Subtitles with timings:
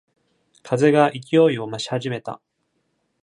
[0.63, 2.41] 風が勢いを増し始めた。